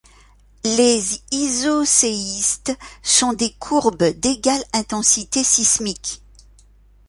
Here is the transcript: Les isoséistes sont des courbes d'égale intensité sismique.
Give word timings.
Les 0.63 1.21
isoséistes 1.29 2.75
sont 3.03 3.33
des 3.33 3.51
courbes 3.59 4.01
d'égale 4.05 4.63
intensité 4.73 5.43
sismique. 5.43 6.23